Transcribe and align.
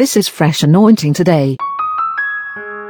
This 0.00 0.16
is 0.16 0.28
Fresh 0.28 0.62
Anointing 0.62 1.12
Today. 1.12 1.58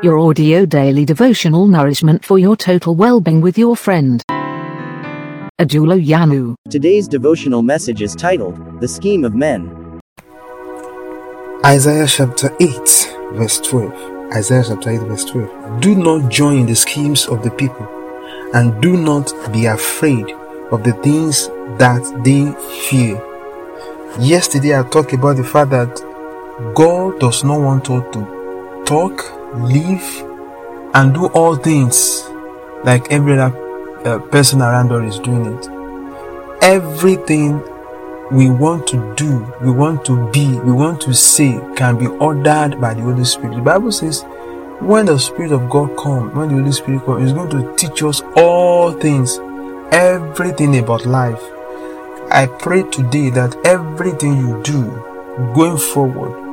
Your 0.00 0.16
audio 0.16 0.64
daily 0.64 1.04
devotional 1.04 1.66
nourishment 1.66 2.24
for 2.24 2.38
your 2.38 2.54
total 2.54 2.94
well-being 2.94 3.40
with 3.40 3.58
your 3.58 3.74
friend. 3.74 4.22
Ajulo 5.60 5.98
Yanu. 6.00 6.54
Today's 6.70 7.08
devotional 7.08 7.62
message 7.62 8.00
is 8.00 8.14
titled, 8.14 8.80
The 8.80 8.86
Scheme 8.86 9.24
of 9.24 9.34
Men. 9.34 10.00
Isaiah 11.66 12.06
chapter 12.06 12.54
8, 12.60 13.16
verse 13.32 13.58
12. 13.58 14.32
Isaiah 14.32 14.62
chapter 14.68 14.90
8, 14.90 14.98
verse 15.00 15.24
12. 15.24 15.80
Do 15.80 15.96
not 15.96 16.30
join 16.30 16.66
the 16.66 16.76
schemes 16.76 17.26
of 17.26 17.42
the 17.42 17.50
people, 17.50 17.88
and 18.54 18.80
do 18.80 18.96
not 18.96 19.32
be 19.52 19.66
afraid 19.66 20.30
of 20.70 20.84
the 20.84 20.92
things 21.02 21.48
that 21.76 22.06
they 22.22 22.52
fear. 22.88 23.20
Yesterday, 24.20 24.78
I 24.78 24.84
talked 24.84 25.12
about 25.12 25.38
the 25.38 25.42
fact 25.42 25.70
that 25.72 26.06
God 26.74 27.18
does 27.20 27.42
not 27.42 27.58
want 27.58 27.88
us 27.88 28.04
to 28.12 28.84
talk, 28.84 29.24
live, 29.54 30.26
and 30.94 31.14
do 31.14 31.28
all 31.28 31.56
things 31.56 32.28
like 32.84 33.10
every 33.10 33.38
other 33.38 33.56
uh, 34.06 34.18
person 34.18 34.60
around 34.60 34.92
us 34.92 35.14
is 35.14 35.20
doing 35.20 35.46
it. 35.46 35.68
Everything 36.60 37.62
we 38.30 38.50
want 38.50 38.86
to 38.88 39.14
do, 39.14 39.50
we 39.62 39.70
want 39.70 40.04
to 40.04 40.30
be, 40.32 40.60
we 40.60 40.70
want 40.70 41.00
to 41.00 41.14
say 41.14 41.58
can 41.76 41.98
be 41.98 42.08
ordered 42.08 42.78
by 42.78 42.92
the 42.92 43.00
Holy 43.00 43.24
Spirit. 43.24 43.56
The 43.56 43.62
Bible 43.62 43.90
says, 43.90 44.22
when 44.80 45.06
the 45.06 45.18
Spirit 45.18 45.52
of 45.52 45.70
God 45.70 45.96
comes, 45.96 46.34
when 46.34 46.48
the 46.48 46.56
Holy 46.56 46.72
Spirit 46.72 47.06
comes, 47.06 47.22
He's 47.22 47.32
going 47.32 47.50
to 47.52 47.74
teach 47.76 48.02
us 48.02 48.20
all 48.36 48.92
things, 48.92 49.38
everything 49.92 50.78
about 50.78 51.06
life. 51.06 51.42
I 52.30 52.46
pray 52.58 52.82
today 52.90 53.30
that 53.30 53.56
everything 53.64 54.36
you 54.36 54.62
do 54.62 54.84
going 55.54 55.78
forward 55.78 56.49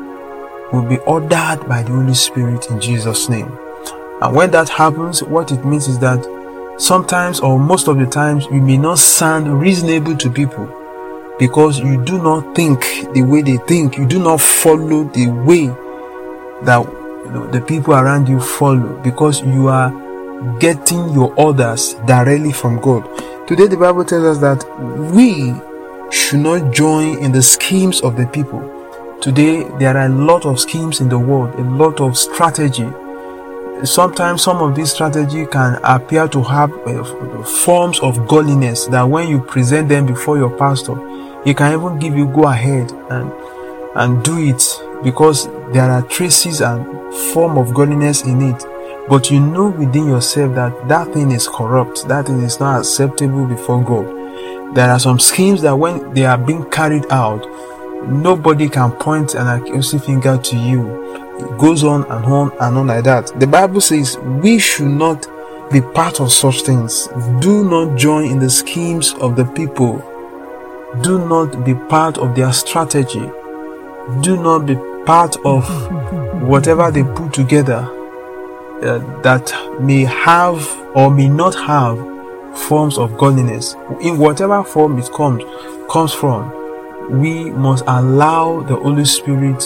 will 0.71 0.83
be 0.83 0.97
ordered 0.99 1.65
by 1.67 1.83
the 1.83 1.91
Holy 1.91 2.13
Spirit 2.13 2.69
in 2.69 2.79
Jesus' 2.79 3.29
name. 3.29 3.51
And 4.21 4.35
when 4.35 4.51
that 4.51 4.69
happens, 4.69 5.23
what 5.23 5.51
it 5.51 5.63
means 5.63 5.87
is 5.87 5.99
that 5.99 6.25
sometimes 6.77 7.39
or 7.39 7.59
most 7.59 7.87
of 7.87 7.97
the 7.97 8.05
times 8.05 8.45
you 8.45 8.61
may 8.61 8.77
not 8.77 8.99
sound 8.99 9.59
reasonable 9.59 10.15
to 10.17 10.29
people 10.29 10.73
because 11.39 11.79
you 11.79 12.03
do 12.03 12.21
not 12.21 12.55
think 12.55 12.81
the 13.13 13.21
way 13.21 13.41
they 13.41 13.57
think. 13.57 13.97
You 13.97 14.07
do 14.07 14.19
not 14.19 14.41
follow 14.41 15.03
the 15.05 15.27
way 15.27 15.67
that 16.63 16.83
you 17.25 17.31
know, 17.31 17.47
the 17.47 17.61
people 17.61 17.93
around 17.93 18.27
you 18.27 18.39
follow 18.39 18.99
because 19.03 19.41
you 19.41 19.67
are 19.67 19.91
getting 20.59 21.09
your 21.13 21.33
orders 21.35 21.93
directly 22.05 22.51
from 22.51 22.79
god. 22.79 23.03
Today 23.47 23.67
the 23.67 23.77
bible 23.77 24.03
tells 24.03 24.23
us 24.23 24.37
that 24.39 24.63
we 25.13 25.53
should 26.11 26.39
not 26.39 26.73
join 26.73 27.19
in 27.19 27.31
the 27.31 27.41
schemes 27.41 28.01
of 28.01 28.17
the 28.17 28.25
people 28.27 28.76
today 29.21 29.63
there 29.79 29.97
are 29.97 30.05
a 30.05 30.09
lot 30.09 30.45
of 30.45 30.59
schemes 30.59 31.01
in 31.01 31.09
the 31.09 31.17
world 31.17 31.53
a 31.55 31.63
lot 31.63 31.99
of 31.99 32.17
strategy. 32.17 32.87
Sometimes 33.83 34.41
some 34.41 34.57
of 34.57 34.75
this 34.75 34.91
strategy 34.91 35.45
can 35.45 35.79
appear 35.83 36.27
to 36.27 36.41
have 36.41 36.71
uh, 36.87 37.43
forms 37.43 37.99
of 37.99 38.27
godliness 38.27 38.87
that 38.87 39.03
when 39.03 39.27
you 39.27 39.39
present 39.39 39.87
them 39.87 40.05
before 40.05 40.37
your 40.37 40.49
pastor 40.57 40.95
he 41.43 41.53
can 41.53 41.73
even 41.73 41.99
give 41.99 42.15
you 42.15 42.25
go 42.27 42.45
ahead 42.47 42.91
and 43.09 43.31
and 43.95 44.23
do 44.23 44.37
it 44.37 44.63
because 45.03 45.47
there 45.71 45.89
are 45.89 46.01
traces 46.03 46.61
and 46.61 46.85
form 47.33 47.57
of 47.57 47.73
godliness 47.73 48.23
in 48.23 48.41
it. 48.41 48.65
But 49.09 49.31
you 49.31 49.39
know 49.39 49.69
within 49.69 50.07
yourself 50.07 50.53
that 50.55 50.87
that 50.87 51.13
thing 51.13 51.31
is 51.31 51.47
corrupt 51.47 52.07
that 52.07 52.25
thing 52.25 52.41
is 52.41 52.59
not 52.59 52.79
acceptable 52.79 53.45
before 53.45 53.83
god. 53.83 54.75
There 54.75 54.89
are 54.89 54.99
some 54.99 55.19
schemes 55.19 55.61
that 55.61 55.75
when 55.75 56.13
they 56.13 56.25
are 56.25 56.37
being 56.37 56.69
carried 56.69 57.05
out 57.09 57.45
nobody 58.03 58.69
can 58.69 58.91
point 58.91 59.35
an 59.35 59.47
accusing 59.47 59.99
finger 59.99 60.37
to 60.37 60.57
you 60.57 61.17
it 61.39 61.57
goes 61.59 61.83
on 61.83 62.03
and 62.03 62.25
on 62.25 62.51
and 62.59 62.77
on 62.77 62.87
like 62.87 63.03
that. 63.03 63.27
The 63.39 63.45
Bible 63.45 63.79
says 63.81 64.17
we 64.17 64.57
should 64.57 64.87
not 64.87 65.27
be 65.71 65.81
part 65.81 66.19
of 66.19 66.31
such 66.31 66.61
things. 66.61 67.07
Do 67.39 67.69
not 67.69 67.97
join 67.97 68.25
in 68.25 68.39
the 68.39 68.49
schemes 68.49 69.13
of 69.15 69.35
the 69.35 69.45
people. 69.45 69.99
Do 71.01 71.19
not 71.27 71.63
be 71.63 71.75
part 71.75 72.17
of 72.17 72.35
their 72.35 72.51
strategy. 72.53 73.29
Do 74.21 74.41
not 74.41 74.65
be 74.65 74.75
part 75.05 75.37
of 75.45 75.63
whatever 76.41 76.89
they 76.89 77.03
put 77.03 77.33
together 77.33 77.87
uh, 78.81 79.21
that 79.21 79.53
may 79.81 80.05
have 80.05 80.65
or 80.95 81.11
may 81.11 81.27
not 81.29 81.53
have 81.53 81.97
forms 82.67 82.97
of 82.97 83.15
godliness. 83.17 83.75
In 84.01 84.17
whatever 84.17 84.63
form 84.63 84.97
it 84.97 85.11
comes 85.11 85.43
comes 85.91 86.13
from, 86.13 86.51
we 87.09 87.51
must 87.51 87.83
allow 87.87 88.61
the 88.61 88.75
Holy 88.75 89.05
Spirit 89.05 89.63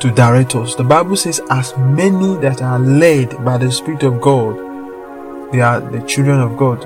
to 0.00 0.10
direct 0.10 0.54
us. 0.54 0.74
The 0.74 0.84
Bible 0.84 1.16
says, 1.16 1.40
as 1.50 1.76
many 1.76 2.36
that 2.40 2.62
are 2.62 2.78
led 2.78 3.44
by 3.44 3.58
the 3.58 3.70
Spirit 3.70 4.02
of 4.02 4.20
God, 4.20 4.64
they 5.52 5.60
are 5.60 5.80
the 5.80 6.00
children 6.06 6.40
of 6.40 6.56
God. 6.56 6.84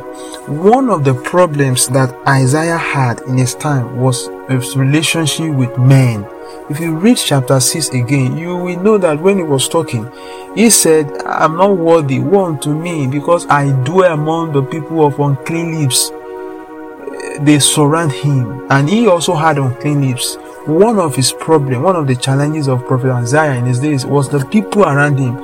One 0.48 0.90
of 0.90 1.02
the 1.04 1.14
problems 1.14 1.88
that 1.88 2.14
Isaiah 2.28 2.76
had 2.76 3.20
in 3.22 3.38
his 3.38 3.54
time 3.54 3.98
was 3.98 4.28
his 4.48 4.76
relationship 4.76 5.54
with 5.54 5.76
men. 5.78 6.26
If 6.68 6.78
you 6.78 6.94
read 6.94 7.16
chapter 7.16 7.58
6 7.58 7.88
again, 7.90 8.36
you 8.36 8.56
will 8.56 8.80
know 8.80 8.98
that 8.98 9.20
when 9.20 9.38
he 9.38 9.42
was 9.42 9.68
talking, 9.68 10.10
he 10.54 10.68
said, 10.70 11.10
I'm 11.22 11.56
not 11.56 11.78
worthy, 11.78 12.20
one 12.20 12.60
to 12.60 12.68
me, 12.68 13.06
because 13.06 13.46
I 13.46 13.70
dwell 13.84 14.12
among 14.12 14.52
the 14.52 14.62
people 14.62 15.06
of 15.06 15.18
unclean 15.18 15.80
lips. 15.80 16.12
They 17.40 17.58
surround 17.58 18.12
him, 18.12 18.66
and 18.70 18.88
he 18.88 19.06
also 19.06 19.34
had 19.34 19.58
unclean 19.58 20.08
lips 20.08 20.36
one 20.66 20.98
of 20.98 21.16
his 21.16 21.32
problem, 21.32 21.82
one 21.82 21.96
of 21.96 22.06
the 22.06 22.14
challenges 22.14 22.68
of 22.68 22.86
Prophet 22.86 23.10
Isaiah 23.10 23.54
in 23.54 23.64
his 23.64 23.80
days 23.80 24.04
was 24.04 24.28
the 24.28 24.44
people 24.44 24.84
around 24.84 25.18
him. 25.18 25.34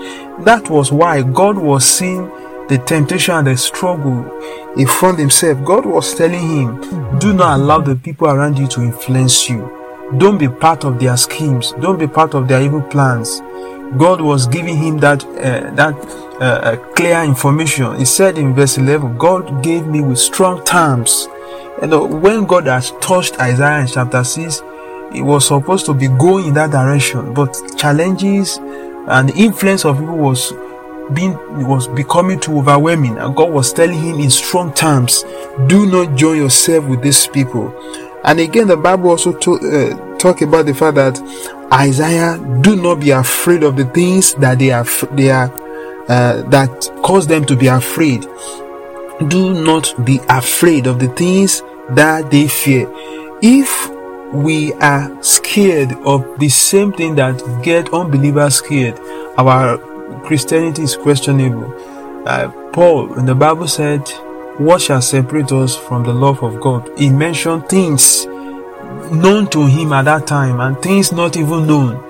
That 0.44 0.68
was 0.68 0.92
why 0.92 1.22
God 1.22 1.56
was 1.56 1.86
seeing 1.86 2.28
the 2.68 2.82
temptation 2.86 3.34
and 3.34 3.46
the 3.46 3.56
struggle 3.56 4.30
in 4.76 4.86
front 4.86 5.18
himself. 5.18 5.64
God 5.64 5.86
was 5.86 6.14
telling 6.14 6.46
him, 6.46 7.18
do 7.18 7.32
not 7.32 7.58
allow 7.58 7.80
the 7.80 7.96
people 7.96 8.28
around 8.28 8.58
you 8.58 8.66
to 8.68 8.82
influence 8.82 9.48
you. 9.48 9.72
Don't 10.18 10.36
be 10.36 10.48
part 10.48 10.84
of 10.84 11.00
their 11.00 11.16
schemes. 11.16 11.72
Don't 11.80 11.98
be 11.98 12.06
part 12.06 12.34
of 12.34 12.46
their 12.46 12.60
evil 12.60 12.82
plans. 12.82 13.40
God 13.96 14.20
was 14.20 14.46
giving 14.46 14.76
him 14.76 14.98
that 14.98 15.24
uh, 15.24 15.70
that 15.74 15.94
uh, 16.40 16.44
uh 16.44 16.76
clear 16.94 17.22
information. 17.22 17.96
He 17.96 18.04
said 18.04 18.36
in 18.36 18.54
verse 18.54 18.78
11, 18.78 19.16
God 19.16 19.62
gave 19.62 19.86
me 19.86 20.02
with 20.02 20.18
strong 20.18 20.62
terms. 20.64 21.28
And 21.82 22.22
when 22.22 22.46
God 22.46 22.66
has 22.66 22.92
touched 23.00 23.38
Isaiah 23.38 23.80
in 23.80 23.86
chapter 23.86 24.24
6, 24.24 24.62
it 25.14 25.22
was 25.22 25.46
supposed 25.46 25.86
to 25.86 25.94
be 25.94 26.08
going 26.08 26.46
in 26.46 26.54
that 26.54 26.70
direction, 26.70 27.32
but 27.34 27.54
challenges 27.76 28.58
and 29.08 29.28
the 29.28 29.34
influence 29.36 29.84
of 29.84 29.98
people 29.98 30.16
was 30.16 30.52
being 31.12 31.34
was 31.66 31.86
becoming 31.86 32.40
too 32.40 32.58
overwhelming, 32.58 33.16
and 33.18 33.36
God 33.36 33.52
was 33.52 33.72
telling 33.72 33.98
him 33.98 34.18
in 34.18 34.30
strong 34.30 34.72
terms, 34.72 35.24
"Do 35.68 35.86
not 35.86 36.16
join 36.16 36.38
yourself 36.38 36.84
with 36.86 37.02
these 37.02 37.26
people." 37.28 37.72
And 38.24 38.40
again, 38.40 38.66
the 38.66 38.76
Bible 38.76 39.10
also 39.10 39.32
to, 39.32 39.54
uh, 39.54 40.16
talk 40.18 40.42
about 40.42 40.66
the 40.66 40.74
fact 40.74 40.96
that 40.96 41.20
Isaiah, 41.72 42.38
do 42.60 42.74
not 42.74 43.00
be 43.00 43.12
afraid 43.12 43.62
of 43.62 43.76
the 43.76 43.84
things 43.84 44.34
that 44.34 44.58
they 44.58 44.72
are 44.72 44.84
they 45.12 45.30
are 45.30 45.52
uh, 46.08 46.42
that 46.50 46.90
cause 47.02 47.26
them 47.26 47.44
to 47.44 47.56
be 47.56 47.68
afraid. 47.68 48.26
Do 49.28 49.64
not 49.64 50.04
be 50.04 50.20
afraid 50.28 50.86
of 50.86 50.98
the 50.98 51.08
things 51.08 51.62
that 51.90 52.30
they 52.30 52.48
fear. 52.48 52.86
If 53.42 53.90
we 54.32 54.72
are 54.74 55.22
scared 55.22 55.92
of 56.04 56.38
the 56.38 56.48
same 56.48 56.92
thing 56.92 57.14
that 57.14 57.42
get 57.62 57.92
unbelievers 57.94 58.56
scared. 58.56 58.98
Our 59.38 59.78
Christianity 60.24 60.82
is 60.82 60.96
questionable. 60.96 61.72
Uh, 62.26 62.50
Paul 62.72 63.14
in 63.14 63.26
the 63.26 63.34
Bible 63.34 63.68
said, 63.68 64.06
What 64.58 64.82
shall 64.82 65.00
separate 65.00 65.52
us 65.52 65.76
from 65.76 66.02
the 66.04 66.12
love 66.12 66.42
of 66.42 66.60
God? 66.60 66.90
He 66.98 67.08
mentioned 67.08 67.68
things 67.68 68.26
known 68.26 69.48
to 69.50 69.66
him 69.66 69.92
at 69.92 70.06
that 70.06 70.26
time 70.26 70.60
and 70.60 70.80
things 70.82 71.12
not 71.12 71.36
even 71.36 71.66
known. 71.66 72.02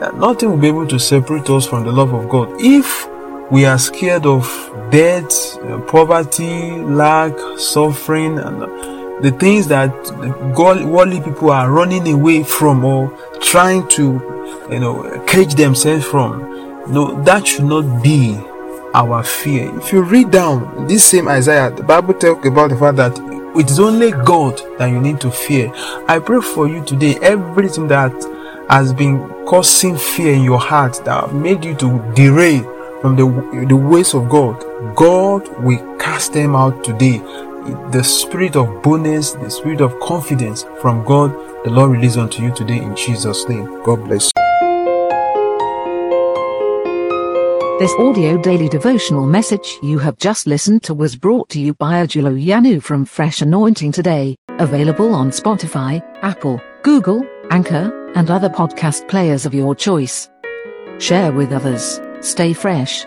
That 0.00 0.16
nothing 0.16 0.50
will 0.50 0.58
be 0.58 0.68
able 0.68 0.86
to 0.88 0.98
separate 0.98 1.48
us 1.48 1.66
from 1.66 1.84
the 1.84 1.92
love 1.92 2.12
of 2.12 2.28
God. 2.28 2.50
If 2.58 3.08
we 3.50 3.66
are 3.66 3.78
scared 3.78 4.26
of 4.26 4.44
death, 4.90 5.56
uh, 5.58 5.80
poverty, 5.82 6.70
lack, 6.82 7.32
suffering, 7.58 8.38
and 8.38 8.62
the 9.22 9.30
things 9.38 9.68
that 9.68 9.90
worldly 10.56 11.20
people 11.20 11.50
are 11.50 11.70
running 11.70 12.06
away 12.08 12.42
from 12.42 12.84
or 12.84 13.16
trying 13.40 13.86
to 13.88 14.20
you 14.70 14.78
know 14.78 15.24
cage 15.26 15.54
themselves 15.54 16.04
from. 16.04 16.40
No 16.92 17.22
that 17.24 17.46
should 17.46 17.64
not 17.64 18.02
be 18.02 18.36
our 18.94 19.22
fear. 19.22 19.76
If 19.78 19.92
you 19.92 20.02
read 20.02 20.30
down 20.30 20.86
this 20.86 21.04
same 21.04 21.28
isaiah 21.28 21.70
the 21.70 21.82
bible 21.82 22.14
talks 22.14 22.46
about 22.46 22.70
the 22.70 22.76
fact 22.76 22.96
that 22.96 23.18
it 23.56 23.70
is 23.70 23.78
only 23.78 24.10
god 24.10 24.60
that 24.78 24.88
you 24.90 25.00
need 25.00 25.20
to 25.20 25.30
fear. 25.30 25.70
I 26.08 26.18
pray 26.18 26.40
for 26.40 26.66
you 26.68 26.84
today 26.84 27.16
everything 27.22 27.88
that 27.88 28.12
has 28.68 28.92
been 28.92 29.28
causing 29.44 29.96
fear 29.96 30.32
in 30.34 30.42
your 30.42 30.58
heart 30.58 31.00
that 31.04 31.32
made 31.34 31.64
you 31.64 31.74
to 31.76 32.12
derail 32.14 32.73
from 33.04 33.16
the, 33.16 33.66
the 33.68 33.76
ways 33.76 34.14
of 34.14 34.30
god 34.30 34.58
god 34.96 35.46
will 35.62 35.96
cast 35.98 36.32
them 36.32 36.56
out 36.56 36.82
today 36.82 37.20
the 37.92 38.02
spirit 38.02 38.56
of 38.56 38.82
boldness, 38.82 39.32
the 39.32 39.50
spirit 39.50 39.80
of 39.80 39.98
confidence 40.00 40.64
from 40.80 41.02
God, 41.04 41.32
the 41.64 41.70
Lord 41.70 41.92
release 41.92 42.16
unto 42.16 42.42
you 42.42 42.54
today 42.54 42.76
in 42.76 42.94
Jesus' 42.94 43.48
name. 43.48 43.64
God 43.82 44.04
bless 44.04 44.26
you. 44.26 44.44
This 47.78 47.92
audio 47.98 48.36
daily 48.40 48.68
devotional 48.68 49.26
message 49.26 49.78
you 49.82 49.98
have 49.98 50.18
just 50.18 50.46
listened 50.46 50.82
to 50.84 50.94
was 50.94 51.16
brought 51.16 51.48
to 51.50 51.60
you 51.60 51.74
by 51.74 52.04
Ajulo 52.06 52.38
Yanu 52.38 52.82
from 52.82 53.04
Fresh 53.04 53.40
Anointing 53.40 53.92
Today, 53.92 54.36
available 54.58 55.14
on 55.14 55.30
Spotify, 55.30 56.02
Apple, 56.22 56.60
Google, 56.82 57.26
Anchor, 57.50 58.12
and 58.14 58.30
other 58.30 58.48
podcast 58.48 59.08
players 59.08 59.46
of 59.46 59.54
your 59.54 59.74
choice. 59.74 60.28
Share 60.98 61.32
with 61.32 61.50
others. 61.52 61.98
Stay 62.24 62.54
fresh. 62.54 63.04